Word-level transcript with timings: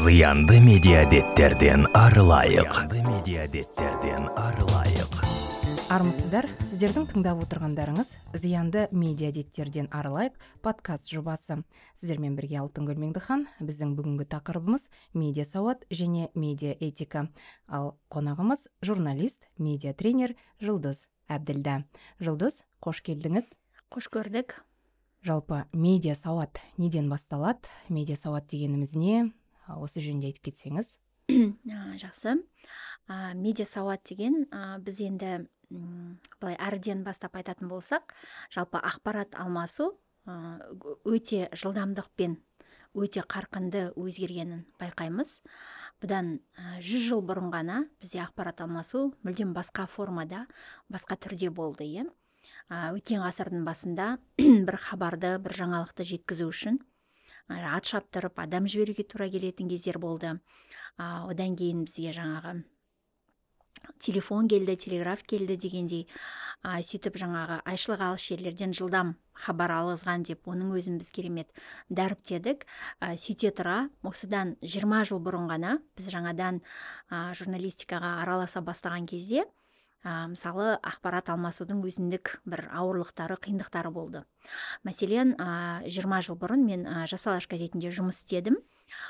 зыянды 0.00 0.56
медиабеттерден 0.64 1.84
арылайық. 1.92 2.72
Зыянды 2.72 3.02
медиабеттерден 3.04 4.30
арылайық 4.32 5.12
армысыздар 5.92 6.46
сіздердің 6.62 7.08
тыңдап 7.10 7.42
отырғандарыңыз 7.44 8.14
зиянды 8.40 8.86
медиа 8.96 9.28
әдеттерден 9.28 9.90
арылайық 9.92 10.38
подкаст 10.64 11.10
жобасы. 11.12 11.58
Сіздермен 12.00 12.38
бірге 12.38 12.62
алтынгүл 12.62 12.96
меңдіхан 13.02 13.44
біздің 13.60 13.92
бүгінгі 13.98 14.24
тақырыбымыз 14.32 14.86
медиа 15.12 15.44
сауат 15.44 15.84
және 15.90 16.30
медиа 16.32 16.72
этика 16.80 17.26
ал 17.68 17.98
қонағымыз 18.08 18.68
журналист 18.80 19.50
медиа 19.58 19.92
тренер 19.92 20.32
жұлдыз 20.62 21.08
әбділда. 21.28 21.82
Жұлдыз 22.22 22.62
қош 22.80 23.02
келдіңіз. 23.04 23.52
Қош 23.92 24.08
көрдік. 24.14 24.62
Жалпы 25.26 25.66
медиа 25.74 26.14
сауат 26.16 26.62
неден 26.78 27.10
басталады? 27.10 27.68
Медиа 27.90 28.16
сауат 28.16 28.48
дегеніміз 28.48 28.94
не? 28.94 29.32
Осы 29.78 30.02
жөнінде 30.02 30.32
айтып 30.32 30.50
кетсеңіз. 30.50 30.96
Жақсы. 32.02 32.36
Ә, 33.10 33.34
медиа 33.38 33.66
сауат 33.66 34.02
деген 34.08 34.46
ә, 34.50 34.78
біз 34.82 35.00
енді 35.06 35.46
былай 35.70 36.56
әріден 36.58 37.04
бастап 37.06 37.36
айтатын 37.38 37.70
болсақ 37.70 38.14
жалпы 38.50 38.80
ақпарат 38.82 39.36
алмасу 39.38 39.92
өте 41.06 41.46
жылдамдықпен 41.54 42.36
өте 42.98 43.22
қарқынды 43.22 43.90
өзгергенін 43.94 44.64
байқаймыз. 44.80 45.40
Бұдан 46.02 46.40
жүз 46.82 47.06
жыл 47.06 47.22
бұрын 47.26 47.52
ғана 47.54 47.84
бізде 48.02 48.22
ақпарат 48.24 48.64
алмасу 48.64 49.12
мүлдем 49.22 49.54
басқа 49.54 49.86
формада 49.86 50.46
басқа 50.90 51.18
түрде 51.22 51.52
болды 51.54 51.86
иә. 51.86 52.08
Өткен 52.70 53.22
ғасырдың 53.22 53.62
басында 53.66 54.16
бір 54.66 54.80
хабарды 54.80 55.36
бір 55.38 55.54
жаңалықты 55.62 56.06
жеткізу 56.14 56.50
үшін 56.50 56.80
ат 57.50 57.92
шаптырып 57.92 58.38
адам 58.38 58.68
жіберуге 58.70 59.04
тура 59.04 59.28
келетін 59.30 59.70
кездер 59.70 59.98
болды. 59.98 60.36
Одан 60.98 61.56
кейін 61.56 61.86
бізге 61.88 62.14
жаңағы 62.16 62.60
телефон 63.98 64.48
келді 64.48 64.76
телеграф 64.76 65.22
келді 65.28 65.56
дегендей 65.60 66.06
ә, 66.64 66.80
сөйтіп 66.84 67.16
жаңағы 67.20 67.60
айшылық 67.68 68.02
алыс 68.04 68.24
жерлерден 68.28 68.74
жылдам 68.76 69.14
хабар 69.44 69.72
алғызған 69.76 70.24
деп 70.28 70.48
оның 70.50 70.74
өзін 70.76 70.98
біз 71.00 71.10
керемет 71.14 71.52
дәріптедік 71.88 72.66
ә, 73.00 73.16
сөйте 73.16 73.52
тұра 73.56 73.88
осыдан 74.06 74.56
20 74.60 75.08
жыл 75.10 75.22
бұрын 75.24 75.48
ғана 75.50 75.78
біз 75.96 76.10
жаңадан 76.12 76.60
ә, 76.60 77.32
журналистикаға 77.40 78.18
араласа 78.24 78.60
бастаған 78.64 79.08
кезде 79.08 79.46
ә, 80.04 80.26
мысалы 80.32 80.76
ақпарат 80.80 81.30
алмасудың 81.32 81.82
өзіндік 81.86 82.36
бір 82.48 82.66
ауырлықтары 82.72 83.36
қиындықтары 83.42 83.92
болды. 83.92 84.24
Мәселен 84.86 85.34
20 85.36 86.22
жыл 86.26 86.38
бұрын 86.40 86.64
мен 86.66 86.86
ә, 86.86 87.04
жас 87.10 87.26
алаш 87.26 87.48
газетінде 87.50 87.92
жұмыс 87.92 88.22
істедім. 88.22 88.60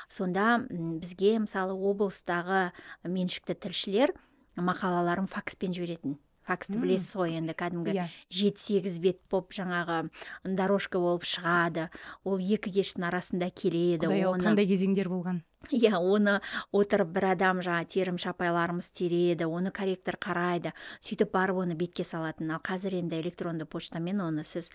Сонда 0.09 0.59
бізге 0.69 1.37
мысалы 1.45 1.73
облыстағы 1.73 2.71
меншікті 3.03 3.55
тілшілер 3.55 4.15
мақалаларын 4.59 5.31
факспен 5.31 5.73
жіберетін. 5.73 6.19
Факсты 6.51 6.79
білесіз 6.81 7.15
ғой 7.15 7.37
енді 7.39 7.55
кәдімгі 7.57 7.95
yeah. 7.95 8.09
Иә. 8.09 8.25
жеті 8.41 8.65
сегіз 8.65 8.99
бет 9.03 9.21
болып 9.31 9.55
жаңағы 9.55 10.01
дорожка 10.43 10.99
болып 10.99 11.23
шығады 11.27 11.87
ол 12.27 12.41
екі 12.41 12.73
кештің 12.81 13.07
арасында 13.07 13.51
келеді 13.55 14.09
Құдай 14.11 14.27
оны 14.27 14.45
қандай 14.51 14.69
кезеңдер 14.69 15.09
болған 15.11 15.41
иә 15.69 15.99
оны 15.99 16.39
отырып 16.73 17.13
бір 17.15 17.27
адам 17.35 17.61
жаңағы 17.61 17.87
терім 17.93 18.17
шапайларымыз 18.21 18.89
тереді 18.97 19.47
оны 19.47 19.71
корректор 19.71 20.17
қарайды 20.17 20.73
сөйтіп 21.05 21.31
барып 21.35 21.61
оны 21.63 21.77
бетке 21.77 22.03
салатын 22.03 22.51
ал 22.55 22.63
қазір 22.65 22.97
енді 22.99 23.21
электронды 23.21 23.65
почтамен 23.69 24.23
оны 24.25 24.43
сіз 24.43 24.71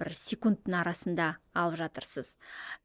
бір 0.00 0.14
секундтың 0.16 0.78
арасында 0.80 1.34
алып 1.52 1.80
жатырсыз 1.82 2.36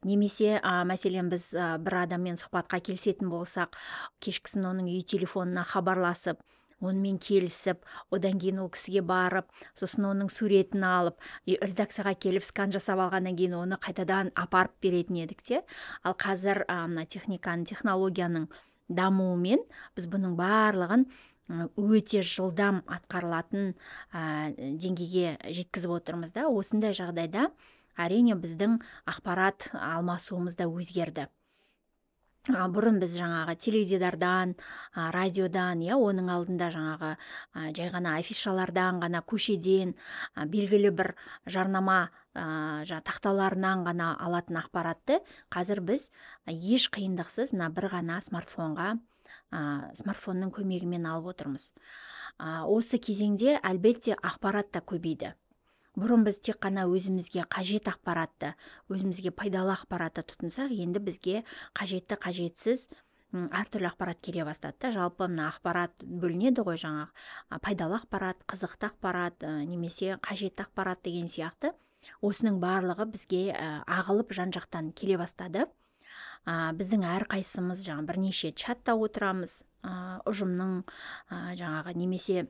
немесе 0.03 0.57
ә, 0.57 0.83
мәселен 0.89 1.29
біз 1.31 1.53
ә, 1.53 1.77
бір 1.79 2.01
адаммен 2.01 2.35
сұхбатқа 2.41 2.81
келісетін 2.89 3.31
болсақ 3.31 3.77
кешкісін 4.19 4.67
оның 4.73 4.91
үй 4.91 5.05
телефонына 5.07 5.63
хабарласып 5.69 6.41
онымен 6.83 7.17
келісіп 7.21 7.85
одан 8.13 8.39
кейін 8.41 8.59
ол 8.65 8.69
кісіге 8.73 9.03
барып 9.07 9.51
сосын 9.79 10.09
оның 10.11 10.31
суретін 10.33 10.83
алып 10.87 11.21
редакцияға 11.47 12.15
келіп 12.19 12.43
скан 12.47 12.73
жасап 12.75 12.99
алғаннан 13.05 13.37
кейін 13.39 13.55
оны 13.61 13.79
қайтадан 13.81 14.33
апарып 14.35 14.75
беретін 14.83 15.21
едік 15.23 15.43
те. 15.43 15.61
Ал 16.03 16.17
қазір 16.19 16.65
мына 16.67 17.05
техниканың 17.05 17.65
технологияның 17.71 18.49
дамуымен 18.89 19.63
біз 19.95 20.09
бұның 20.11 20.35
барлығын 20.39 21.07
өте 21.77 22.23
жылдам 22.25 22.81
атқарылатын 22.89 23.73
ә, 24.11 24.53
деңгейге 24.57 25.37
жеткізіп 25.53 25.93
отырмыз 25.99 26.33
да. 26.33 26.47
Осындай 26.49 26.95
жағдайда 26.97 27.51
әрине 28.01 28.35
біздің 28.35 28.79
ақпарат 29.05 29.69
алмасуымыз 29.77 30.57
да 30.57 30.67
өзгерді. 30.67 31.29
А, 32.53 32.67
бұрын 32.71 32.99
біз 33.01 33.15
жаңағы 33.17 33.55
теледидардан 33.63 34.53
радиодан 34.95 35.81
иә 35.85 35.97
оның 35.97 36.29
алдында 36.35 36.69
жаңағы 36.75 37.11
а, 37.15 37.65
жай 37.77 37.89
ғана 37.93 38.17
афишалардан 38.19 39.01
ғана 39.03 39.23
көшеден 39.25 39.95
белгілі 40.53 40.91
бір 40.95 41.15
жарнама 41.45 42.11
ә, 42.35 42.85
тақталарынан 43.07 43.85
ғана 43.87 44.13
алатын 44.19 44.61
ақпаратты 44.61 45.21
қазір 45.53 45.81
біз 45.89 46.11
еш 46.45 46.89
қиындықсыз 46.93 47.55
мына 47.55 47.71
бір 47.73 47.89
ғана 47.95 48.21
смартфонға 48.21 48.95
ә, 49.51 49.61
смартфонның 49.97 50.51
көмегімен 50.55 51.07
алып 51.09 51.33
отырмыз. 51.33 51.71
Ә, 52.37 52.65
осы 52.69 52.99
кезеңде 53.01 53.59
әлбетте 53.63 54.17
ақпарат 54.21 54.71
та 54.75 54.81
көбейді. 54.81 55.33
Бұрын 55.95 56.25
біз 56.27 56.39
тек 56.43 56.59
қана 56.63 56.85
өзімізге 56.91 57.47
қажет 57.51 57.89
ақпаратты 57.91 58.53
өзімізге 58.91 59.31
пайдалы 59.31 59.73
ақпаратты 59.75 60.25
тұтынсақ 60.27 60.73
енді 60.75 61.01
бізге 61.07 61.43
қажетті 61.77 62.19
қажетсіз 62.19 62.89
әртүрлі 63.35 63.89
ақпарат 63.89 64.21
келе 64.23 64.45
бастады 64.47 64.77
да. 64.81 64.91
Жалпы 64.95 65.27
мына 65.27 65.49
ақпарат 65.49 66.03
бөлінеді 66.03 66.63
ғой 66.67 66.79
жаңағы. 66.79 67.09
Пайдалы 67.63 67.97
ақпарат 67.99 68.43
қызықты 68.47 68.89
ақпарат 68.91 69.45
немесе 69.67 70.15
қажетті 70.23 70.67
ақпарат 70.67 71.03
деген 71.03 71.27
сияқты. 71.27 71.73
Осының 72.21 72.59
барлығы 72.61 73.07
бізге 73.11 73.41
ағылып 73.87 74.31
жан 74.37 74.53
жақтан 74.55 74.93
келе 74.95 75.17
бастады. 75.19 75.65
Ә, 76.45 76.71
біздің 76.77 77.01
әрқайсымыз 77.09 77.81
жаңа 77.81 78.05
бірнеше 78.05 78.51
чатта 78.53 78.93
отырамыз. 78.93 79.63
Ә, 79.81 80.21
ұжымның 80.29 80.83
ә, 80.85 81.55
жаңағы 81.57 81.95
немесе 81.97 82.45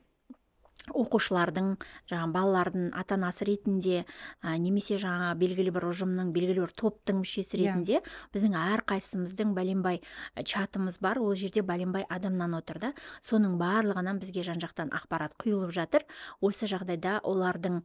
оқушылардың 0.93 1.71
жаңа 2.09 2.27
балалардың 2.35 2.91
ата 2.97 3.17
анасы 3.17 3.47
ретінде 3.49 4.03
ә, 4.03 4.55
немесе 4.61 4.99
жаңа 5.01 5.33
белгілі 5.39 5.73
бір 5.75 5.87
ұжымның 5.89 6.31
белгілі 6.35 6.65
бір 6.65 6.75
топтың 6.77 7.21
мүшесі 7.23 7.57
иә. 7.57 7.61
ретінде 7.63 7.97
yeah. 7.97 8.13
біздің 8.35 8.57
әрқайсымыздың 8.61 9.55
бәленбай 9.57 10.01
чатымыз 10.35 10.99
бар 11.01 11.21
ол 11.23 11.35
жерде 11.35 11.65
бәленбай 11.65 12.05
адамнан 12.09 12.57
отыр 12.59 12.81
да 12.83 12.93
соның 13.21 13.57
барлығынан 13.61 14.21
бізге 14.21 14.45
жан 14.45 14.61
жақтан 14.61 14.93
ақпарат 14.93 15.37
құйылып 15.41 15.73
жатыр 15.73 16.05
осы 16.41 16.69
жағдайда 16.69 17.21
олардың 17.23 17.83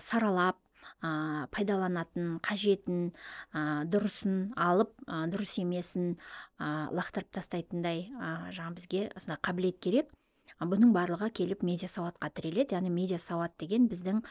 саралап 0.00 0.58
ә, 1.02 1.46
пайдаланатын 1.54 2.38
қажетін 2.44 3.10
ә, 3.52 3.84
дұрысын 3.90 4.52
алып 4.56 4.94
ә, 5.06 5.24
дұрыс 5.32 5.56
емесін 5.62 6.14
ә, 6.58 6.90
лақтырып 6.94 7.32
тастайтындай 7.34 8.08
ә, 8.14 8.50
жаңа 8.54 8.74
бізге 8.78 9.08
осындай 9.16 9.40
қабілет 9.44 9.80
керек 9.84 10.12
бұның 10.60 10.92
барлығы 10.94 11.30
келіп 11.34 11.64
медиа 11.66 11.88
сауатқа 11.90 12.30
тіреледі. 12.34 12.76
Яғни 12.78 12.92
медиа 12.94 13.18
сауат 13.18 13.54
деген 13.58 13.88
біздің 13.90 14.22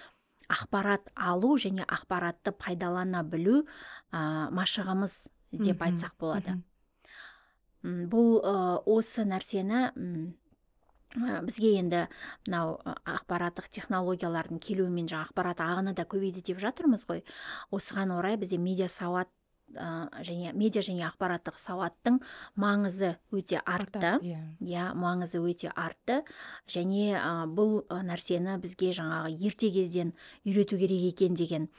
ақпарат 0.51 1.09
алу 1.15 1.55
және 1.59 1.85
ақпаратты 1.87 2.53
пайдалана 2.55 3.23
білу 3.23 3.63
ә, 4.11 4.49
машығымыз 4.53 5.17
деп 5.63 5.83
айтсақ 5.83 6.15
болады. 6.19 6.59
Бұл 7.83 8.39
ә, 8.39 8.55
осы 8.87 9.25
нәрсені 9.27 9.89
бізге 11.13 11.75
енді 11.77 12.05
мынау 12.47 12.79
ақпараттық 13.05 13.67
технологиялардың 13.75 14.59
келуімен 14.63 15.09
жаңағы 15.11 15.29
ақпарат 15.29 15.61
ағыны 15.61 15.93
да 15.93 16.07
көбейді 16.09 16.41
деп 16.47 16.61
жатырмыз 16.63 17.05
ғой. 17.09 17.21
Осыған 17.71 18.15
орай 18.15 18.39
бізде 18.41 18.57
медиа 18.57 18.89
сауат 18.89 19.29
ә, 19.29 19.42
және 19.73 20.53
медиа 20.53 20.83
және 20.85 21.05
ақпараттық 21.07 21.57
сауаттың 21.59 22.19
маңызы 22.59 23.15
өте 23.31 23.61
артты. 23.65 24.19
иә. 24.21 24.41
Yeah. 24.59 24.93
маңызы 24.93 25.41
өте 25.41 25.71
артты. 25.75 26.23
Және 26.67 27.15
ә, 27.17 27.45
бұл 27.47 27.83
нәрсені 27.89 28.57
бізге 28.61 28.93
жаңағы 28.93 29.33
ерте 29.37 29.71
кезден 29.71 30.13
үйрету 30.45 30.77
керек 30.77 31.13
екен 31.13 31.33
деген 31.35 31.69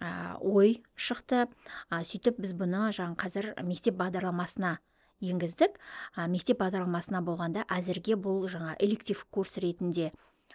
ә, 0.00 0.36
ой 0.40 0.82
шықты. 0.96 1.48
Ә, 1.90 2.02
сөйтіп 2.04 2.40
біз 2.40 2.54
бұны 2.54 2.90
жаңа 2.92 3.16
қазір 3.16 3.54
мектеп 3.62 3.96
бағдарламасына 4.00 4.78
енгіздік. 5.20 5.78
Ә, 6.16 6.28
мектеп 6.28 6.60
бағдарламасына 6.60 7.22
болғанда 7.22 7.66
әзірге 7.68 8.16
бұл 8.16 8.48
жаңа 8.48 8.76
электив 8.80 9.24
курс 9.30 9.58
ретінде 9.58 10.12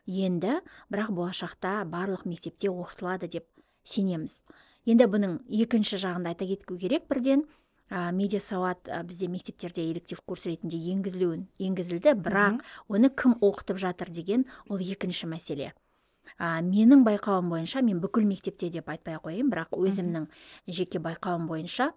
енді 0.07 0.61
бірақ 0.91 1.11
болашақта 1.11 1.83
барлық 1.87 2.25
мектепте 2.25 2.71
оқытылады 2.71 3.27
деп 3.27 3.47
сенеміз. 3.87 4.41
Енді 4.87 5.07
бұның 5.11 5.39
екінші 5.63 5.99
жағын 6.03 6.29
айта 6.29 6.47
кету 6.47 6.77
керек. 6.79 7.07
Бірден 7.11 7.45
ә, 7.89 8.11
медиа 8.15 8.39
сауат 8.43 8.87
ә, 8.87 9.01
бізде 9.07 9.27
мектептерде 9.31 9.87
электив 9.91 10.21
курс 10.25 10.45
ретінде 10.47 10.79
енгізілуін 10.93 11.47
енгізілді. 11.59 12.15
Бірақ 12.23 12.61
оны 12.87 13.11
кім 13.11 13.37
оқытып 13.41 13.79
жатыр 13.83 14.11
деген 14.11 14.45
ол 14.69 14.79
екінші 14.79 15.27
мәселе. 15.31 15.73
Ә, 16.37 16.61
менің 16.61 17.03
байқауым 17.07 17.49
бойынша 17.51 17.81
мен 17.81 17.99
бүкіл 18.03 18.27
мектепте 18.27 18.69
деп 18.69 18.89
айтпай 18.91 19.17
ақ 19.17 19.27
қояйын 19.27 19.51
бірақ 19.51 19.75
өзімнің 19.75 20.27
жеке 20.67 20.99
байқауым 21.01 21.47
бойынша 21.49 21.93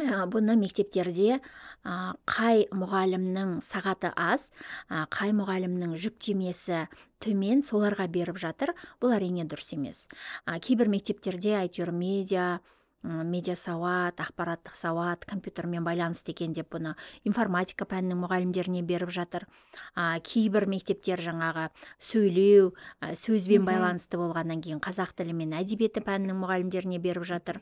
ә, 0.00 0.24
бұны 0.30 0.56
мектептерде 0.56 1.38
ә, 1.38 1.94
қай 2.28 2.66
мұғалімнің 2.72 3.58
сағаты 3.64 4.12
аз 4.16 4.50
ә, 4.88 5.04
қай 5.12 5.34
мұғалімнің 5.36 5.96
жүктемесі 6.00 6.86
төмен 7.22 7.62
соларға 7.66 8.08
беріп 8.08 8.38
жатыр. 8.40 8.72
Бұл 9.02 9.16
әрине 9.18 9.44
дұрыс 9.44 9.74
емес. 9.76 10.06
Ә, 10.46 10.58
кейбір 10.62 10.88
мектептерде 10.92 11.58
әйтеуір 11.60 11.92
медиа 11.92 12.60
медиа 13.02 13.56
сауат 13.58 14.20
ақпараттық 14.22 14.76
сауат 14.78 15.24
компьютермен 15.26 15.82
байланысты 15.82 16.30
екен 16.30 16.52
деп 16.54 16.68
бұны 16.70 16.92
информатика 17.26 17.82
пәнінің 17.82 18.20
мұғалімдеріне 18.22 18.84
беріп 18.86 19.10
жатыр. 19.10 19.48
А, 19.96 20.20
кейбір 20.22 20.68
мектептер 20.70 21.18
жаңағы 21.18 21.68
сөйлеу 21.98 22.70
сөзбен 23.18 23.66
байланысты 23.66 24.22
болғаннан 24.22 24.62
кейін 24.62 24.78
қазақ 24.78 25.16
тілі 25.18 25.34
мен 25.34 25.58
әдебиеті 25.58 26.06
пәнінің 26.06 26.38
мұғалімдеріне 26.44 27.02
беріп 27.02 27.26
жатыр. 27.26 27.58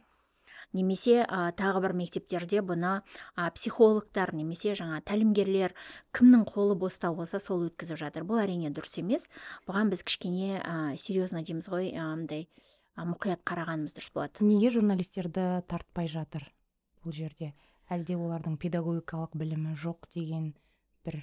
Немесе 0.76 1.22
ә, 1.24 1.50
тағы 1.56 1.82
бір 1.84 1.94
мектептерде 1.98 2.60
бұны 2.66 3.00
ә, 3.00 3.48
психологтар 3.54 4.34
немесе 4.36 4.74
жаңа 4.78 5.00
тәлімгерлер 5.06 5.74
кімнің 6.16 6.44
қолы 6.50 6.76
бостау 6.78 7.16
болса 7.18 7.40
сол 7.42 7.66
өткізіп 7.68 7.98
жатыр. 8.00 8.26
Бұл 8.28 8.42
әрине 8.44 8.70
дұрыс 8.74 9.00
емес. 9.02 9.28
Бұған 9.68 9.90
біз 9.92 10.04
кішкене 10.06 10.60
ә, 10.60 10.76
серьезно 11.00 11.42
дейміз 11.46 11.70
ғой 11.72 11.92
мындай 11.98 12.46
мұқият 12.98 13.42
қарағанымыз 13.48 13.94
дұрыс 13.96 14.12
болады 14.14 14.44
неге 14.44 14.70
журналистерді 14.74 15.62
тартпай 15.70 16.08
жатыр 16.10 16.44
бұл 17.04 17.14
жерде? 17.16 17.54
Әлде 17.90 18.16
олардың 18.18 18.58
педагогикалық 18.60 19.34
білімі 19.38 19.74
жоқ 19.78 20.10
деген 20.14 20.52
бір 21.06 21.22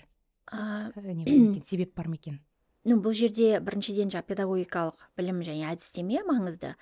ә, 0.52 0.92
не 0.98 1.62
себеп 1.64 1.94
бар 1.96 2.10
ма 2.12 2.18
екен? 2.20 2.42
Ну 2.88 2.98
бұл 3.04 3.14
жерде 3.18 3.60
біріншіден 3.60 4.12
жаңағы 4.14 4.30
педагогикалық 4.32 5.02
білім 5.20 5.42
және 5.44 5.68
әдістеме 5.74 6.22
маңызды. 6.28 6.74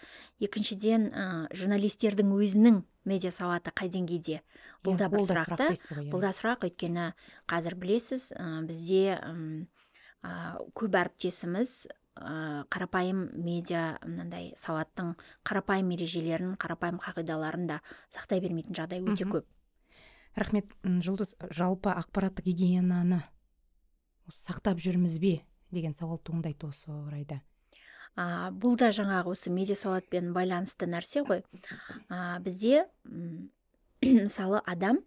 Екіншіден 0.43 1.07
ә, 1.09 1.25
журналистердің 1.57 2.29
өзінің 2.35 2.79
медиа 3.09 3.31
сауаты 3.33 3.73
қай 3.73 3.89
деңгейде? 3.93 4.41
Бұл 4.85 4.99
да 4.99 5.09
бір 5.09 5.25
сұрақ 5.25 5.55
та 5.57 5.69
бұл 6.11 6.21
да 6.21 6.31
сұрақ. 6.37 6.67
Өйткені 6.69 7.11
қазір 7.49 7.77
білесіз 7.81 8.29
ә, 8.37 8.61
бізде 8.67 9.17
ә, 9.17 10.35
көп 10.77 10.99
әріптесіміз 11.01 11.73
ә, 11.89 12.65
қарапайым 12.69 13.25
медиа 13.33 13.97
мынандай 14.05 14.53
сауаттың 14.61 15.15
қарапайым 15.47 15.89
ережелерін 15.97 16.53
қарапайым 16.61 17.01
қағидаларын 17.01 17.65
да 17.73 17.81
сақтай 18.13 18.43
бермейтін 18.45 18.77
жағдай 18.77 19.01
өте 19.01 19.25
көп. 19.25 19.49
Рахмет. 20.35 20.69
Жұлдыз 20.83 21.37
жалпы 21.55 21.93
ақпараттық 21.95 22.45
гигиенаны 22.49 23.23
сақтап 24.35 24.81
жүрміз 24.83 25.19
бе? 25.23 25.37
Деген 25.71 25.95
сауал 25.95 26.17
туындайды 26.17 26.67
осы 26.67 26.91
орайда. 26.91 27.41
А, 28.15 28.51
бұл 28.51 28.77
да 28.79 28.91
жаңағы 28.95 29.33
осы 29.35 29.51
медиа 29.51 29.75
сауатпен 29.75 30.31
байланысты 30.35 30.87
нәрсе 30.87 31.25
ғой. 31.27 31.43
А, 32.09 32.39
бізде 32.39 32.85
мысалы 34.01 34.61
адам 34.65 35.01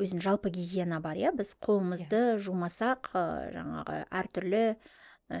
өзінің 0.00 0.24
жалпы 0.24 0.50
гигиена 0.50 1.00
бар 1.04 1.20
иә? 1.20 1.34
Біз 1.36 1.54
қолымызды 1.60 2.22
иә. 2.34 2.38
жумасақ 2.40 3.12
жаңағы 3.54 3.98
әртүрлі 4.08 4.64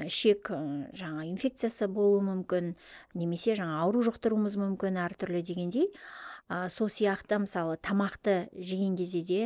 ішек 0.04 0.50
жаңа 0.96 1.26
инфекциясы 1.30 1.88
болуы 1.88 2.22
мүмкін 2.28 2.74
немесе 3.14 3.56
жаңа 3.56 3.80
ауру 3.82 4.04
жұқтыруымыз 4.06 4.56
мүмкін 4.60 5.00
әртүрлі 5.06 5.42
дегендей. 5.42 5.90
Ә, 6.48 6.68
сол 6.68 6.92
сияқты 6.92 7.40
мысалы 7.40 7.78
тамақты 7.80 8.50
жеген 8.52 8.96
кезде 9.00 9.22
де 9.24 9.42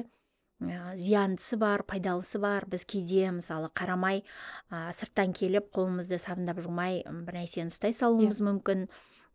ә, 0.61 0.97
зияндысы 0.97 1.59
бар 1.61 1.85
пайдалысы 1.87 2.41
бар 2.43 2.67
біз 2.71 2.85
кейде 2.89 3.31
мысалы 3.35 3.71
қарамай 3.75 4.25
ә, 4.71 4.89
сырттан 4.97 5.35
келіп 5.37 5.71
қолымызды 5.75 6.19
сабындап 6.23 6.61
жумай 6.65 7.05
бір 7.07 7.43
нәрсені 7.43 7.73
ұстай 7.73 7.95
салуымыз 7.95 8.41
yeah. 8.41 8.43
Иә. 8.43 8.51
мүмкін 8.51 8.89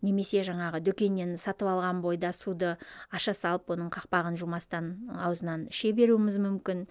немесе 0.03 0.43
жаңағы 0.43 0.81
дүкеннен 0.83 1.37
сатып 1.39 1.69
алған 1.71 2.01
бойда 2.03 2.33
суды 2.35 2.73
аша 3.13 3.33
салып 3.37 3.71
оның 3.73 3.89
қақпағын 3.93 4.37
жумастан 4.39 4.89
аузынан 5.15 5.67
іше 5.71 5.93
беруіміз 5.95 6.39
мүмкін 6.43 6.85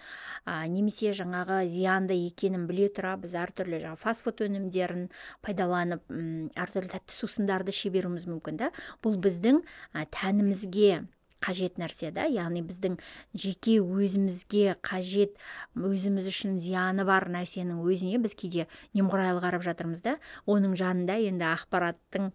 а, 0.46 0.64
немесе 0.66 1.12
жаңағы 1.16 1.62
зиянды 1.68 2.16
екенін 2.26 2.66
біле 2.70 2.88
тұра 2.88 3.18
біз 3.20 3.36
әртүрлі 3.44 3.82
жаңағы 3.84 4.02
фастфуд 4.06 4.44
өнімдерін 4.48 5.10
пайдаланып 5.44 6.08
әртүрлі 6.56 6.94
тәтті 6.96 7.18
сусындарды 7.18 7.76
іше 7.76 7.92
беруіміз 7.92 8.28
мүмкін 8.32 8.62
да 8.64 8.72
бұл 9.04 9.20
біздің 9.20 9.60
ә, 9.92 10.06
тәнімізге 10.08 11.02
қажет 11.42 11.78
нәрсе 11.80 12.12
да. 12.14 12.24
Яғни 12.30 12.62
біздің 12.66 12.98
жеке 13.34 13.78
өзімізге 13.82 14.76
қажет 14.84 15.36
өзіміз 15.76 16.28
үшін 16.30 16.58
зияны 16.62 17.06
бар 17.08 17.28
нәрсенің 17.32 17.82
өзіне 17.82 18.20
біз 18.22 18.36
кейде 18.38 18.68
немқұрайлы 18.96 19.42
қарап 19.44 19.64
жатырмыз 19.66 20.04
да. 20.06 20.18
Оның 20.46 20.76
жанында 20.78 21.18
енді 21.28 21.48
ақпараттың 21.50 22.30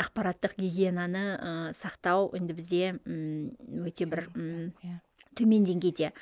ақпараттық 0.00 0.56
гигиенаны 0.60 1.24
ә, 1.36 1.54
сақтау 1.76 2.30
енді 2.38 2.54
бізде 2.56 2.92
өте 3.04 4.06
бір 4.06 4.28
иә. 4.30 5.00
төмен 5.38 5.66
деңгейде. 5.66 6.12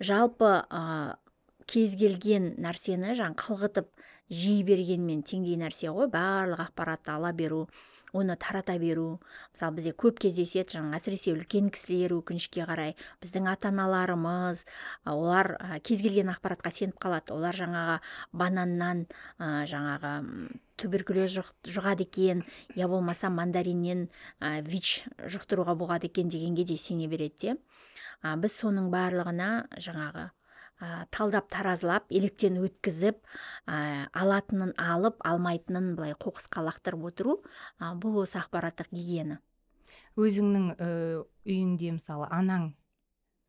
Жалпы 0.00 0.50
ә, 0.66 1.16
кез 1.70 1.94
келген 2.00 2.54
нәрсені 2.60 3.14
жаңа 3.18 3.38
қылғытып 3.38 3.90
жей 4.30 4.62
бергенмен 4.66 5.22
теңдей 5.22 5.58
нәрсе 5.60 5.92
ғой. 5.94 6.08
Барлық 6.12 6.66
ақпаратты 6.68 7.14
ала 7.14 7.32
беру 7.32 7.66
оны 8.14 8.36
тарата 8.38 8.78
беру. 8.78 9.18
Мысалы 9.52 9.76
бізде 9.80 9.92
көп 9.98 10.20
кездеседі 10.22 10.78
жаңағы 10.78 11.00
әсіресе 11.00 11.34
үлкен 11.34 11.70
кісілер 11.74 12.14
өкінішке 12.16 12.64
қарай. 12.68 12.94
Біздің 13.20 13.48
ата 13.50 13.72
аналарымыз 13.74 14.64
олар 15.10 15.56
кез 15.82 16.04
келген 16.04 16.30
ақпаратқа 16.32 16.70
сеніп 16.70 17.00
қалады. 17.02 17.34
Олар 17.34 17.58
жаңағы 17.58 17.98
бананнан 18.32 19.04
жаңағы 19.40 20.14
туберкулез 20.78 21.34
жұғады 21.66 22.06
екен. 22.06 22.44
Я 22.74 22.88
болмаса 22.88 23.30
мандариннен 23.30 24.08
вич 24.62 25.02
жұқтыруға 25.18 25.74
болады 25.74 26.06
екен 26.06 26.30
дегенге 26.30 26.64
де 26.64 26.78
сене 26.78 27.10
береді 27.10 27.50
де. 27.50 27.58
Біз 28.24 28.54
соның 28.62 28.88
барлығына 28.94 29.66
жаңағы 29.76 30.30
ә, 30.84 31.06
талдап 31.14 31.48
таразылап 31.52 32.10
електен 32.12 32.58
өткізіп 32.60 33.20
ә, 33.66 33.78
алатынын 34.12 34.74
алып 34.80 35.22
алмайтынын 35.24 35.94
былай 35.96 36.16
қоқысқа 36.20 36.64
лақтырып 36.68 37.08
отыру 37.10 37.38
ә, 37.80 37.94
бұл 37.96 38.20
осы 38.24 38.38
ақпараттық 38.42 38.92
гигиена. 38.92 39.40
Өзіңнің 40.20 40.68
ә, 40.76 40.90
үйіңде 41.48 41.94
мысалы 41.96 42.28
анаң 42.30 42.72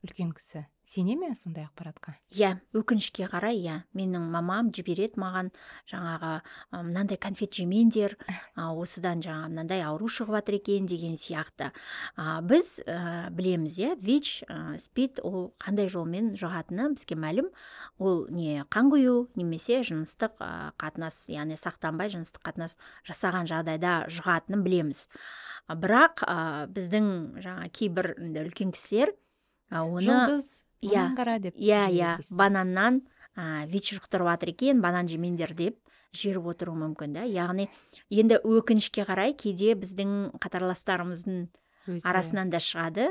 үлкен 0.05 0.31
кісі? 0.37 0.65
Сене 0.87 1.15
ме 1.17 1.33
сондай 1.35 1.65
ақпаратқа? 1.65 2.15
Иә 2.35 2.59
өкінішке 2.75 3.27
қарай 3.29 3.57
иә. 3.57 3.75
Менің 3.97 4.27
мамам 4.33 4.71
жібереді 4.75 5.19
маған 5.21 5.51
жаңағы 5.89 6.31
мынандай 6.71 7.17
конфет 7.21 7.55
жемеңдер 7.57 8.15
осыдан 8.55 9.23
жаңа 9.25 9.49
мынандай 9.49 9.83
ауру 9.85 10.09
шығып 10.11 10.37
жатыр 10.39 10.57
екен 10.59 10.89
деген 10.89 11.17
сияқты. 11.17 11.71
А, 12.15 12.41
біз 12.41 12.79
ә, 12.85 13.29
білеміз 13.31 13.79
иә 13.79 13.95
вич 14.01 14.43
ә, 14.49 14.77
спид 14.79 15.19
ол 15.23 15.53
қандай 15.61 15.89
жолмен 15.89 16.33
жұғатыны 16.37 16.91
бізге 16.95 17.17
мәлім. 17.17 17.49
Ол 17.97 18.27
не 18.29 18.65
қан 18.69 18.91
құю 18.93 19.29
немесе 19.35 19.81
жыныстық 19.81 20.37
ә, 20.39 20.73
қатынас 20.81 21.25
яғни 21.33 21.57
сақтанбай 21.57 22.13
жыныстық 22.13 22.45
қатынас 22.45 22.77
жасаған 23.07 23.49
жағдайда 23.49 24.05
жұғатынын 24.09 24.65
білеміз. 24.65 25.07
Бірақ 25.69 26.21
ә, 26.27 26.67
біздің 26.69 27.41
жаңа 27.41 27.69
кейбір 27.73 28.13
үлкен 28.19 28.75
кісілер 28.75 29.15
оны 29.71 30.05
жұлдыз 30.05 30.64
иә 30.81 31.15
қара 31.17 31.39
деп 31.39 31.55
иә 31.55 31.87
иә. 31.91 32.17
бананнан 32.29 33.01
ә, 33.35 33.65
вич 33.67 33.93
жұқтырып 33.93 34.31
жатыр 34.31 34.49
екен 34.49 34.81
банан 34.81 35.07
жемеңдер 35.07 35.53
деп 35.55 35.79
жіберіп 36.15 36.47
отыруы 36.53 36.75
мүмкін 36.79 37.13
да. 37.17 37.23
Яғни 37.27 37.67
енді 38.09 38.39
өкінішке 38.43 39.03
қарай 39.07 39.35
кейде 39.35 39.75
біздің 39.75 40.37
қатарластарымыздың 40.39 41.47
арасынан 42.03 42.49
да 42.49 42.61
шығады. 42.63 43.09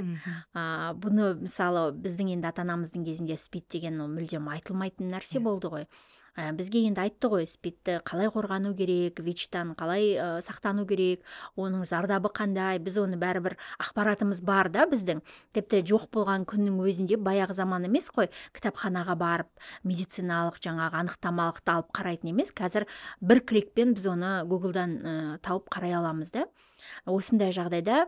Ә, 0.55 0.95
бұны 0.99 1.35
мысалы 1.45 1.93
біздің 1.93 2.35
енді 2.39 2.51
ата 2.51 2.65
анамыздың 2.65 3.05
кезінде 3.07 3.37
спид 3.39 3.69
деген 3.71 4.01
ол 4.01 4.09
мүлдем 4.09 4.49
айтылмайтын 4.51 5.13
нәрсе 5.13 5.39
иә. 5.39 5.45
болды 5.45 5.71
ғой. 5.71 5.87
Ә, 6.35 6.51
бізге 6.57 6.83
енді 6.89 7.03
айтты 7.05 7.29
ғой 7.31 7.47
спидті 7.49 8.01
қалай 8.07 8.31
қорғану 8.33 8.75
керек 8.77 9.21
вичтан 9.23 9.75
қалай 9.79 10.15
ә, 10.19 10.27
сақтану 10.45 10.85
керек 10.89 11.23
оның 11.57 11.85
зардабы 11.87 12.31
қандай 12.35 12.81
біз 12.83 12.99
оны 13.03 13.19
бәрібір 13.21 13.57
ақпаратымыз 13.79 14.43
бар 14.43 14.71
да 14.75 14.87
біздің. 14.91 15.23
Тіпті 15.55 15.83
жоқ 15.87 16.09
болған 16.15 16.47
күннің 16.51 16.81
өзінде 16.83 17.19
баяғы 17.21 17.55
заман 17.61 17.87
емес 17.87 18.11
қой 18.11 18.31
кітапханаға 18.57 19.15
барып 19.21 19.51
медициналық 19.87 20.59
жаңағы 20.59 21.01
анықтамалықты 21.05 21.75
алып 21.77 21.95
қарайтын 21.95 22.35
емес 22.35 22.51
қазір 22.55 22.89
бір 23.21 23.45
кликпен 23.47 23.95
біз 23.95 24.11
оны 24.11 24.35
гуглдан 24.51 24.99
ә, 24.99 25.15
тауып 25.39 25.71
қарай 25.71 25.95
аламыз 25.95 26.35
да. 26.35 26.49
Осындай 27.07 27.55
жағдайда 27.55 28.07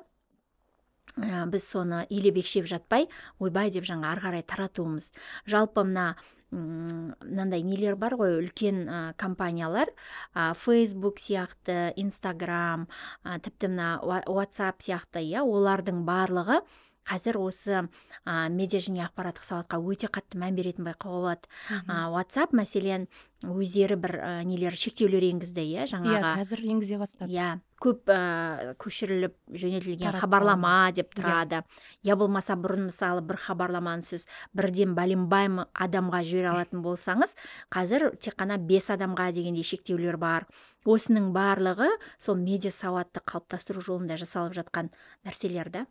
ә, 1.16 1.44
біз 1.50 1.66
соны 1.66 2.04
илеп 2.11 2.40
екшеп 2.42 2.68
жатпай 2.70 3.08
ойбай 3.40 3.70
деп 3.75 3.85
жаңа 3.88 4.12
ары 4.12 4.25
қарай 4.25 4.44
таратуымыз. 4.46 5.12
Жалпы 5.49 5.85
мына 5.85 6.14
мынандай 6.50 7.62
нелер 7.66 7.96
бар 7.99 8.14
ғой 8.20 8.38
үлкен 8.38 8.85
ә, 8.87 8.99
компаниялар. 9.18 9.90
Ә, 10.35 10.54
фейсбук 10.54 11.18
сияқты 11.18 11.92
инстаграм 11.96 12.87
ә, 13.25 13.40
тіпті 13.40 13.73
мына 13.73 13.90
whatsapp 14.04 14.80
сияқты 14.85 15.25
иә 15.26 15.42
олардың 15.42 16.04
барлығы 16.06 16.62
қазір 17.06 17.38
осы 17.40 17.78
ә, 18.26 18.48
медиа 18.50 18.80
және 18.82 19.04
ақпараттық 19.06 19.46
сауатқа 19.46 19.78
өте 19.78 20.10
қатты 20.12 20.40
мән 20.40 20.56
беретінін 20.58 20.90
байқауға 20.90 21.22
болады. 21.22 21.50
Ә, 21.86 22.08
whatsapp 22.12 22.52
мәселен 22.56 23.06
өздері 23.46 23.96
бір 24.00 24.12
ә, 24.16 24.30
нелер 24.48 24.76
шектеулер 24.76 25.25
енгізді 25.28 25.62
иә 25.62 25.86
иә 25.86 25.90
жаңағы 25.92 26.34
қазір 26.40 26.62
енгізе 26.66 26.98
бастады. 26.98 27.32
Иә 27.32 27.48
көп 27.82 28.08
ә, 28.08 28.75
көшіріліп 28.80 29.34
жөнелтілген 29.52 30.16
хабарлама 30.16 30.90
деп 30.96 31.12
Иә. 31.12 31.18
тұрады. 31.20 31.62
Я 32.02 32.16
болмаса 32.16 32.56
бұрын 32.56 32.88
мысалы 32.88 33.20
бір 33.20 33.36
хабарламаны 33.36 34.02
сіз 34.02 34.26
бірден 34.56 34.94
бәленбай 34.96 35.50
адамға 35.75 36.22
жібере 36.25 36.54
алатын 36.54 36.80
болсаңыз 36.82 37.36
қазір 37.70 38.14
тек 38.16 38.38
қана 38.40 38.56
бес 38.56 38.88
адамға 38.90 39.28
дегендей 39.36 39.66
шектеулер 39.66 40.16
бар. 40.16 40.48
Осының 40.86 41.32
барлығы 41.34 41.90
сол 42.18 42.40
медиа 42.40 42.72
сауатты 42.72 43.20
қалыптастыру 43.20 43.82
жолында 43.84 44.16
жасалып 44.16 44.56
жатқан 44.56 44.90
нәрселер 45.26 45.68
да. 45.70 45.86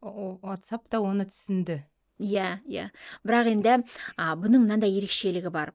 О- 0.00 0.38
whatsapp 0.42 0.86
та 0.88 1.00
оны 1.04 1.26
түсінді. 1.28 1.82
Иә 2.20 2.60
иә. 2.68 2.90
Бірақ 3.24 3.50
енді 3.52 3.74
а, 4.16 4.34
бұның 4.36 4.64
мынандай 4.64 4.92
ерекшелігі 4.96 5.52
бар. 5.52 5.72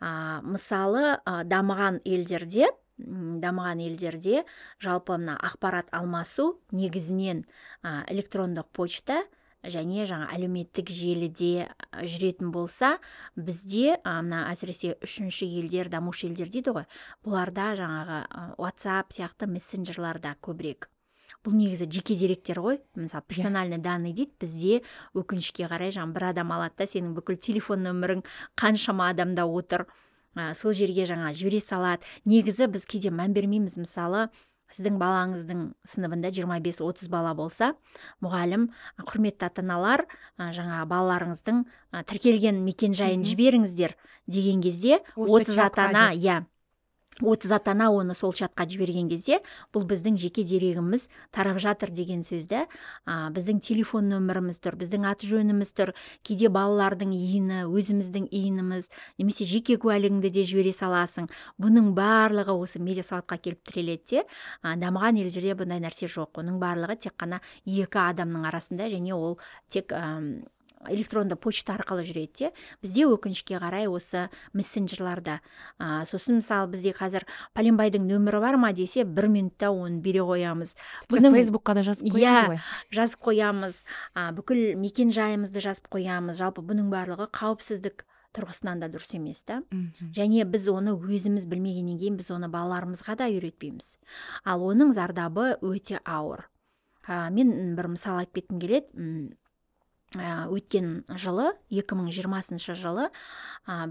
А, 0.00 0.40
мысалы 0.44 1.16
а, 1.24 1.42
дамыған 1.44 2.02
елдерде 2.04 2.68
дамыған 2.96 3.80
елдерде 3.84 4.44
жалпы 4.80 5.16
мына 5.20 5.36
ақпарат 5.44 5.88
алмасу 5.92 6.60
негізінен 6.72 7.44
а, 7.82 8.04
электрондық 8.12 8.68
почта 8.76 9.22
және 9.64 10.04
жаңа 10.08 10.28
әлеуметтік 10.36 10.92
желіде 10.92 11.68
жүретін 11.96 12.52
болса 12.52 12.96
бізде 13.36 13.96
мына 14.04 14.46
әсіресе 14.52 14.94
үшінші 15.04 15.48
елдер 15.60 15.90
дамушы 15.92 16.28
елдер 16.28 16.52
дейді 16.52 16.76
ғой 16.76 16.86
бұларда 17.24 17.72
жаңағы 17.80 18.20
whatsapp 18.60 19.16
сияқты 19.16 19.48
мессенджерларда 19.50 20.36
көбірек. 20.40 20.88
Бұл 21.46 21.54
негізі 21.54 21.86
жеке 21.86 22.16
деректер 22.18 22.58
ғой. 22.64 22.80
Мысалы 22.98 23.22
персональный 23.30 23.78
данный 23.78 24.12
дейді. 24.12 24.34
Бізде 24.42 24.80
өкінішке 25.14 25.68
қарай 25.70 25.94
жаңағы 25.94 26.16
бір 26.16 26.26
адам 26.32 26.50
алады 26.56 26.82
да 26.82 26.88
сенің 26.90 27.14
бүкіл 27.14 27.38
телефон 27.38 27.86
нөмірің 27.86 28.24
қаншама 28.58 29.12
адамда 29.14 29.46
отыр. 29.46 29.86
Ә, 30.34 30.52
сол 30.58 30.74
жерге 30.74 31.06
жаңа 31.06 31.30
жібере 31.32 31.62
салады. 31.62 32.02
Негізі 32.26 32.66
біз 32.66 32.84
кейде 32.90 33.14
мән 33.14 33.32
бермейміз. 33.36 33.78
Мысалы 33.78 34.26
сіздің 34.74 34.98
балаңыздың 34.98 35.60
сыныбында 35.86 36.32
25-30 36.34 37.10
бала 37.12 37.32
болса 37.38 37.72
мұғалім 38.24 38.66
«А, 38.96 39.04
құрметті 39.06 39.46
ата 39.46 39.62
аналар 39.62 40.02
жаңа 40.36 40.82
балаларыңыздың 40.90 41.62
тіркелген 42.10 42.58
мекенжайын 42.66 43.22
жіберіңіздер 43.26 43.94
деген 44.26 44.64
кезде 44.64 45.00
30 45.14 45.62
ата 45.68 45.86
ана 45.86 46.08
иә 46.18 46.42
отыз 47.22 47.52
ата 47.52 47.70
ана 47.70 47.88
оны 47.90 48.14
сол 48.14 48.32
чатқа 48.36 48.66
жіберген 48.68 49.08
кезде 49.08 49.38
бұл 49.72 49.86
біздің 49.88 50.18
жеке 50.20 50.44
дерегіміз 50.44 51.08
тарап 51.32 51.58
жатыр 51.62 51.90
деген 51.90 52.20
сөзді 52.26 52.66
а, 53.06 53.30
біздің 53.32 53.60
телефон 53.64 54.10
нөміріміз 54.12 54.60
тұр 54.60 54.76
біздің 54.76 55.06
аты 55.08 55.28
жөніміз 55.30 55.72
тұр 55.76 55.94
кейде 56.26 56.50
балалардың 56.52 57.14
иіні 57.16 57.62
өзіміздің 57.70 58.28
иініміз 58.28 58.90
немесе 59.18 59.48
жеке 59.48 59.78
куәлігіңді 59.80 60.32
де 60.34 60.44
жібере 60.44 60.74
саласың 60.76 61.30
бұның 61.62 61.94
барлығы 61.96 62.52
осы 62.52 62.82
медиа 62.82 63.06
сауатқа 63.06 63.40
келіп 63.40 63.64
тіреледі 63.70 64.04
де 64.20 64.26
дамыған 64.84 65.22
елдерде 65.22 65.56
бұндай 65.56 65.80
нәрсе 65.80 66.10
жоқ 66.12 66.42
оның 66.42 66.60
барлығы 66.60 67.00
тек 67.06 67.16
қана 67.16 67.40
екі 67.64 68.02
адамның 68.10 68.44
арасында 68.50 68.90
және 68.92 69.16
ол 69.16 69.38
тек 69.72 69.92
электронды 70.88 71.36
почта 71.36 71.74
арқылы 71.74 72.04
жүреді 72.04 72.32
де 72.38 72.50
бізде 72.82 73.06
өкінішке 73.08 73.58
қарай 73.58 73.88
осы 73.88 74.28
мессенджерларда. 74.52 75.40
А, 75.78 76.04
сосын 76.04 76.38
мысалы 76.40 76.68
бізде 76.70 76.92
қазір 76.92 77.24
пәленбайдың 77.56 78.04
нөмірі 78.06 78.40
бар 78.40 78.56
ма 78.60 78.72
десе 78.72 79.04
бір 79.04 79.28
минутта 79.28 79.70
оны 79.72 80.00
бере 80.00 80.20
қоямыз. 80.20 80.76
Бұның- 81.08 81.34
фейсбукқа 81.34 81.74
да 81.74 81.82
жазып 81.82 82.06
Иә. 82.06 82.12
қоямыз 82.12 82.48
ғой. 82.48 82.60
жазып 82.92 83.20
қоямыз. 83.24 83.84
А, 84.14 84.32
бүкіл 84.32 84.76
мекен 84.76 85.10
жайымызды 85.10 85.60
жазып 85.60 85.88
қоямыз. 85.88 86.36
Жалпы 86.38 86.60
бұның 86.62 86.90
барлығы 86.92 87.30
қауіпсіздік 87.30 88.04
тұрғысынан 88.36 88.80
да 88.80 88.88
дұрыс 88.92 89.14
емес 89.16 89.42
та. 89.44 89.62
Және 90.12 90.44
біз 90.44 90.68
оны 90.68 90.92
өзіміз 90.92 91.46
білмегеннен 91.48 91.96
кейін 91.98 92.16
біз 92.20 92.28
оны 92.30 92.50
балаларымызға 92.52 93.16
да 93.16 93.24
үйретпейміз. 93.32 93.96
Ал 94.44 94.60
оның 94.60 94.92
зардабы 94.92 95.56
өте 95.62 96.00
ауыр. 96.04 96.44
А, 97.08 97.30
мен 97.30 97.74
бір 97.76 97.88
мысал 97.96 98.18
айтып 98.20 98.34
кеткім 98.44 98.60
келеді. 98.60 99.36
Өткен 100.16 101.04
жылы 101.20 101.52
2020 101.70 102.74
жылы 102.78 103.06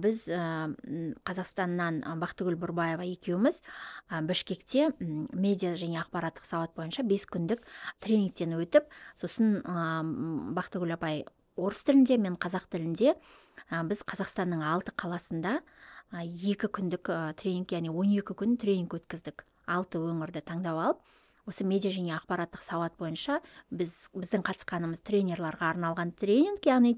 біз 0.01 0.25
қазақстаннан 1.27 2.01
бақтыгүл 2.21 2.57
бұрбаева 2.61 3.05
екеуміз 3.07 3.61
бішкекте 4.27 4.91
медиа 4.99 5.75
және 5.79 6.01
ақпараттық 6.03 6.45
сауат 6.47 6.75
бойынша 6.77 7.05
бес 7.07 7.25
күндік 7.29 7.65
тренингтен 8.03 8.55
өтіп 8.59 8.89
сосын 9.15 9.59
м, 9.63 10.53
бақтыгүл 10.57 10.95
апай 10.97 11.25
орыс 11.55 11.83
тілінде 11.87 12.17
мен 12.19 12.35
қазақ 12.41 12.67
тілінде 12.71 13.15
біз 13.89 14.03
қазақстанның 14.07 14.63
алты 14.67 14.93
қаласында 14.97 15.59
екі 16.13 16.69
күндік 16.69 17.09
тренинг 17.39 17.71
яғни 17.73 17.89
12 17.89 18.35
күн 18.37 18.57
тренинг 18.61 18.93
өткіздік. 18.99 19.45
Алты 19.65 19.97
өңірді 19.97 20.43
таңдап 20.45 20.77
алып 20.77 20.99
осы 21.45 21.65
медиа 21.67 21.93
және 21.93 22.15
ақпараттық 22.17 22.63
сауат 22.65 22.97
бойынша 22.99 23.39
біз 23.69 23.93
біздің 24.15 24.45
қатысқанымыз 24.47 25.03
тренерларға 25.05 25.71
арналған 25.75 26.13
тренинг 26.19 26.65
яғни 26.65 26.95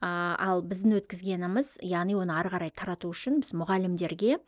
а, 0.00 0.36
ал 0.38 0.62
біздің 0.62 1.00
өткізгеніміз 1.00 1.78
яғни 1.82 2.16
оны 2.20 2.36
ары 2.36 2.52
қарай 2.52 2.72
тарату 2.74 3.10
үшін 3.10 3.40
біз 3.40 3.54
мұғалімдерге 3.56 4.38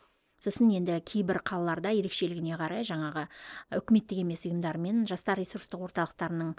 сосын 0.43 0.73
енді 0.75 0.99
кейбір 1.07 1.41
қалаларда 1.47 1.93
ерекшелігіне 1.95 2.59
қарай 2.59 2.83
жаңағы 2.87 3.27
үкіметтік 3.79 4.23
емес 4.25 4.45
ұйымдар 4.49 4.79
мен 4.83 5.05
жастар 5.07 5.39
ресурстық 5.39 5.87
орталықтарының 5.87 6.55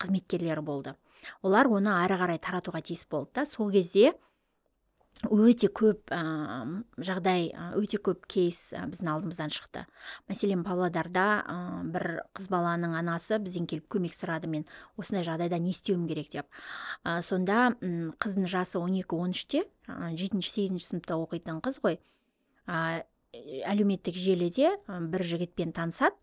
қызметкерлері 0.00 0.62
болды. 0.62 0.94
Олар 1.42 1.68
оны 1.68 1.90
ары 1.98 2.18
қарай 2.20 2.38
таратуға 2.38 2.84
тиіс 2.86 3.04
болды 3.10 3.40
да 3.40 3.46
сол 3.50 3.72
кезде 3.74 4.14
өте 5.28 5.68
көп 5.68 6.08
ә, 6.14 6.20
жағдай 6.96 7.50
ә, 7.52 7.64
өте 7.76 7.98
көп 8.00 8.24
кейс 8.30 8.72
ә, 8.72 8.86
біздің 8.88 9.10
алдымыздан 9.12 9.52
шықты. 9.52 9.82
Мәселен 10.30 10.62
павлодарда 10.64 11.24
ә, 11.44 11.56
бір 11.84 12.22
қыз 12.36 12.48
баланың 12.52 12.96
анасы 12.96 13.36
бізден 13.42 13.66
келіп 13.68 13.90
көмек 13.92 14.16
сұрады 14.16 14.48
мен 14.48 14.64
осындай 14.96 15.26
жағдайда 15.26 15.60
не 15.60 15.74
істеуім 15.74 16.06
керек? 16.08 16.30
деп. 16.32 16.48
Ә, 17.04 17.20
сонда 17.20 17.74
м, 17.82 18.14
қыздың 18.16 18.48
жасы 18.48 18.80
12-13-те 18.80 19.66
жетінші 20.16 20.54
сегізінші 20.54 20.86
сыныпта 20.86 21.20
оқитын 21.20 21.60
қыз 21.60 21.82
ғой 21.84 22.00
ә, 22.66 23.04
әлеуметтік 23.68 24.16
желіде 24.16 24.72
ә, 24.72 25.00
бір 25.04 25.26
жігітпен 25.26 25.76
танысады. 25.76 26.16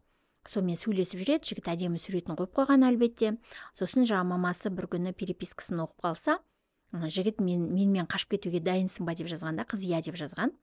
Сонымен 0.48 0.80
сөйлесіп 0.80 1.20
жүреді 1.20 1.52
жігіт 1.52 1.66
әдемі 1.74 2.00
суретін 2.00 2.38
қойып 2.40 2.54
қойған 2.56 2.88
әлбетте. 2.88 3.34
Сосын 3.76 4.08
жаңағы 4.08 4.32
мамасы 4.32 4.72
бір 4.72 4.88
күні 4.94 5.12
перепискасын 5.12 5.84
оқып 5.84 6.06
қалса 6.08 6.38
жігіт 6.94 7.42
мен 7.42 7.68
менімен 7.74 8.08
қашып 8.08 8.38
кетуге 8.38 8.62
дайынсың 8.64 9.08
ба 9.08 9.16
деп 9.18 9.28
жазған 9.32 9.60
да 9.60 9.66
қыз 9.68 9.84
иә 9.88 10.02
деп 10.06 10.16
жазған. 10.20 10.54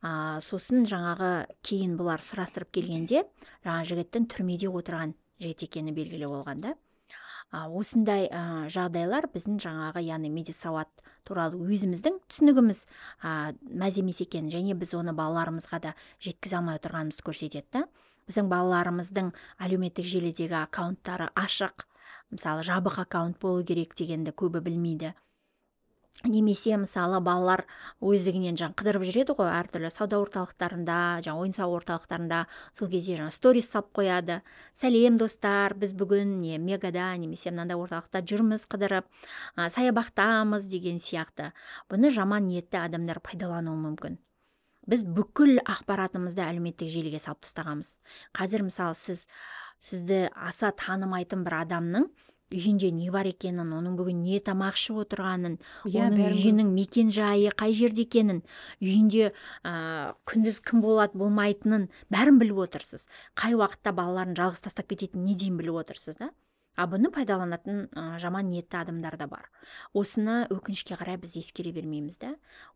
А, 0.00 0.40
сосын 0.40 0.86
жаңағы 0.88 1.32
кейін 1.66 1.98
бұлар 1.98 2.22
сұрастырып 2.24 2.70
келгенде 2.72 3.26
жаңағы 3.66 3.88
жігіттің 3.90 4.28
түрмеде 4.32 4.70
отырған 4.72 5.12
жігіт 5.42 5.66
екені 5.68 5.92
белгілі 5.92 6.30
болған 6.32 6.62
да. 6.64 6.74
А, 7.52 7.68
осындай 7.68 8.30
а, 8.32 8.64
жағдайлар 8.72 9.28
біздің 9.34 9.58
жаңағы 9.60 10.00
яғни 10.06 10.30
медиа 10.32 10.56
сауат 10.56 10.88
туралы 11.28 11.60
өзіміздің 11.60 12.22
түсінігіміз 12.32 12.86
а, 13.20 13.52
мәз 13.68 13.98
емес 14.00 14.22
екенін 14.24 14.48
және 14.54 14.72
біз 14.72 14.94
оны 14.96 15.12
балаларымызға 15.12 15.82
да 15.84 15.92
жеткізе 16.24 16.56
алмай 16.62 16.80
отырғанымызды 16.80 17.26
көрсетеді 17.28 17.68
да. 17.76 17.84
Біздің 18.30 18.48
балаларымыздың 18.48 19.34
әлеуметтік 19.66 20.08
желідегі 20.08 20.62
аккаунттары 20.62 21.28
ашық 21.36 21.84
мысалы 22.32 22.64
жабық 22.64 23.02
аккаунт 23.04 23.36
болу 23.42 23.60
керек 23.68 23.92
дегенді 23.98 24.32
көбі 24.32 24.64
білмейді. 24.64 25.12
Немесе 26.24 26.76
мысалы 26.78 27.18
балалар 27.24 27.64
өздігінен 28.04 28.56
жаңа 28.58 28.76
қыдырып 28.78 29.04
жүреді 29.08 29.34
ғой 29.38 29.50
әртүрлі 29.56 29.90
сауда 29.90 30.20
орталықтарында 30.22 30.96
жаңа 31.26 31.42
ойын 31.42 31.54
сауық 31.56 31.82
орталықтарында. 31.82 32.40
Сол 32.76 32.90
кезде 32.92 33.16
жаңа 33.18 33.32
сторис 33.34 33.70
салып 33.72 33.90
қояды. 33.98 34.40
Сәлем 34.76 35.18
достар 35.18 35.74
біз 35.74 35.94
бүгін 35.98 36.40
не 36.42 36.58
мегада 36.58 37.10
немесе 37.16 37.50
мынандай 37.50 37.78
орталықта 37.80 38.22
жүрміз 38.22 38.66
қыдырып 38.70 39.08
а, 39.56 39.68
саябақтамыз 39.68 40.68
деген 40.70 41.00
сияқты. 41.02 41.52
Бұны 41.90 42.12
жаман 42.14 42.46
ниетті 42.46 42.82
адамдар 42.84 43.20
пайдалануы 43.24 43.78
мүмкін. 43.88 44.20
Біз 44.86 45.04
бүкіл 45.06 45.60
ақпаратымызды 45.62 46.42
әлеуметтік 46.42 46.90
желіге 46.90 47.20
салып 47.22 47.44
тастағанбыз. 47.46 47.98
Қазір 48.34 48.66
мысалы 48.66 48.98
сіз 48.98 49.28
сізді 49.82 50.28
аса 50.34 50.70
танымайтын 50.78 51.42
бір 51.46 51.62
адамның 51.62 52.08
үйінде 52.52 52.92
не 52.94 53.10
бар 53.14 53.28
екенін 53.30 53.72
оның 53.78 53.96
бүгін 53.98 54.22
не 54.24 54.40
тамақ 54.44 54.78
ішіп 54.78 55.00
отырғанын 55.04 55.58
Иә, 55.88 56.06
оның 56.06 56.20
бәрін 56.20 56.38
үйінің 56.38 56.70
мекен 56.76 57.10
жайы 57.14 57.52
қай 57.56 57.74
жерде 57.78 58.04
екенін 58.06 58.42
үйінде 58.82 59.32
ә, 59.64 59.72
күндіз 60.28 60.60
кім 60.66 60.84
болады 60.84 61.18
болмайтынын 61.18 61.88
бәрін 62.12 62.38
біліп 62.42 62.62
отырсыз. 62.66 63.08
Қай 63.38 63.56
уақытта 63.58 63.94
балаларын 63.96 64.36
жалғыз 64.38 64.64
тастап 64.68 64.92
кететінін 64.92 65.30
не 65.30 65.36
дейін 65.38 65.58
біліп 65.60 65.82
отырсыз 65.82 66.20
да? 66.20 66.30
А 66.72 66.86
бұны 66.88 67.10
пайдаланатын 67.12 67.82
ә, 67.92 68.02
жаман 68.22 68.48
ниетті 68.48 68.78
адамдар 68.80 69.18
да 69.20 69.26
бар. 69.28 69.50
Осыны 69.92 70.46
өкінішке 70.48 70.96
қарай 70.96 71.18
біз 71.20 71.36
ескере 71.36 71.72
бермейміз 71.76 72.16
да. 72.22 72.30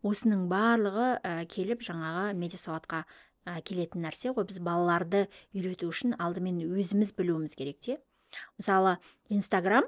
Осының 0.05 0.45
барлығы 0.51 1.07
ә, 1.17 1.31
келіп 1.49 1.81
жаңағы 1.81 2.35
медиа 2.37 2.61
сауатқа 2.61 3.05
ә, 3.47 3.57
келетін 3.65 4.05
нәрсе 4.05 4.35
ғой. 4.37 4.45
Біз 4.51 4.61
балаларды 4.61 5.25
үйрету 5.57 5.89
үшін 5.89 6.13
алдымен 6.21 6.61
өзіміз 6.67 7.15
білуіміз 7.17 7.57
керек 7.57 7.81
те. 7.81 7.97
Мысалы 8.57 8.97
инстаграм 9.29 9.87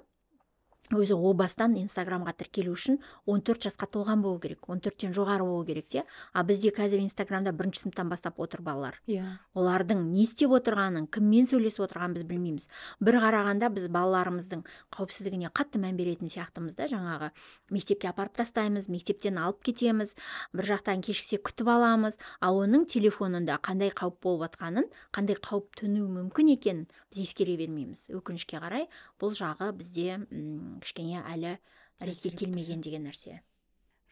өзі 0.90 1.14
о 1.14 1.34
бастан 1.38 1.76
инстаграмға 1.78 2.34
тіркелу 2.40 2.74
үшін 2.74 2.98
14 3.30 3.68
жасқа 3.68 3.86
толған 3.94 4.24
болу 4.24 4.40
керек 4.42 4.64
14-тен 4.66 5.14
жоғары 5.14 5.46
болу 5.46 5.66
керек 5.66 5.86
те. 5.86 6.04
А 6.34 6.44
бізде 6.44 6.72
қазір 6.74 7.04
инстаграмда 7.04 7.54
бірінші 7.54 7.84
сыныптан 7.84 8.10
бастап 8.10 8.40
отыр 8.42 8.64
балалар. 8.66 8.98
Иә. 9.06 9.38
Олардың 9.54 10.02
не 10.10 10.24
істеп 10.24 10.56
отырғанын 10.58 11.06
кіммен 11.14 11.46
сөйлесіп 11.46 11.86
отырғанын 11.86 12.16
біз 12.18 12.26
білмейміз. 12.26 12.68
Бір 13.06 13.20
қарағанда 13.22 13.70
біз 13.76 13.86
балаларымыздың 13.94 14.66
қауіпсіздігіне 14.98 15.54
қатты 15.54 15.82
мән 15.84 16.00
беретін 16.00 16.32
сияқтымыз 16.34 16.74
да 16.80 16.90
жаңағы. 16.90 17.30
Мектепке 17.70 18.10
апарып 18.10 18.42
тастаймыз 18.42 18.90
мектептен 18.90 19.38
алып 19.38 19.62
кетеміз 19.70 20.16
бір 20.58 20.72
жақтан 20.74 21.06
кешіксе 21.06 21.38
күтіп 21.38 21.70
аламыз. 21.70 22.18
Ал 22.42 22.58
оның 22.64 22.90
телефонында 22.90 23.62
қандай 23.62 23.94
қауіп 23.94 24.18
болып 24.26 24.50
жатқанын 24.50 24.90
қандай 25.14 25.38
қауіп 25.38 25.84
төнуі 25.84 26.10
мүмкін 26.18 26.54
екенін 26.56 26.88
біз 27.10 27.26
ескере 27.26 27.58
бермейміз. 27.58 28.08
Өкінішке 28.14 28.62
қарай 28.62 28.88
бұл 29.20 29.34
жағы 29.38 29.72
бізде 29.78 30.22
м 30.30 30.80
кішкене 30.84 31.24
әлі 31.26 31.58
ретке 32.00 32.32
келмеген 32.32 32.82
деген 32.86 33.08
нәрсе. 33.10 33.42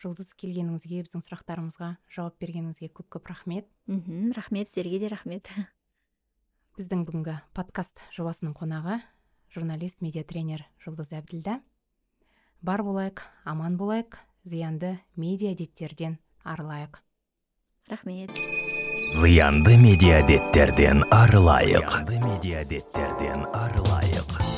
Жұлдыз 0.01 0.34
келгеніңізге 0.38 1.01
біздің 1.06 1.24
сұрақтарымызға 1.25 1.96
жауап 2.13 2.38
бергеніңізге 2.42 2.92
көп 2.94 3.10
көп 3.18 3.32
рахмет. 3.32 3.70
Мхм 3.88 4.34
рахмет 4.38 4.70
сіздерге 4.70 5.00
де 5.00 5.10
рахмет. 5.13 5.50
Біздің 6.77 7.08
бүгінгі 7.08 7.39
подкаст 7.58 8.01
жобасының 8.13 8.54
қонағы 8.58 9.00
журналист 9.56 10.01
медиа 10.06 10.22
тренер 10.22 10.68
жұлдыз 10.86 11.16
әбділда. 11.18 11.62
Бар 12.62 12.86
болайық 12.86 13.25
аман 13.46 13.77
болайық 13.82 14.20
зиянды 14.46 15.00
медиа 15.16 15.56
әдеттерден 15.58 16.20
арылайық. 16.46 17.01
Рахмет 17.89 18.66
зиянды 19.13 19.77
медиабеттерден 19.77 21.05
арылайық. 21.09 22.03
Зиянды 22.03 22.19
медиабеттерден 22.27 23.47
арылайық. 23.53 24.56